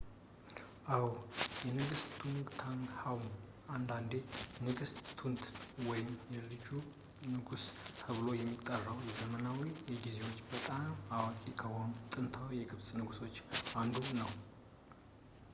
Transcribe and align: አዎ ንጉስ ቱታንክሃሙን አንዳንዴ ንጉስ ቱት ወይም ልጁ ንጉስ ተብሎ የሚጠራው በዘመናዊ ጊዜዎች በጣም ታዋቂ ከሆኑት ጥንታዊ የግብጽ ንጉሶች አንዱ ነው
አዎ 0.93 1.09
ንጉስ 1.75 2.03
ቱታንክሃሙን 2.19 3.35
አንዳንዴ 3.75 4.13
ንጉስ 4.67 4.91
ቱት 5.19 5.43
ወይም 5.89 6.09
ልጁ 6.53 6.65
ንጉስ 7.35 7.65
ተብሎ 8.01 8.25
የሚጠራው 8.39 8.97
በዘመናዊ 9.05 9.61
ጊዜዎች 10.05 10.39
በጣም 10.55 10.87
ታዋቂ 11.13 11.43
ከሆኑት 11.63 12.01
ጥንታዊ 12.15 12.53
የግብጽ 12.63 12.91
ንጉሶች 13.01 13.37
አንዱ 13.83 14.03
ነው 14.23 14.31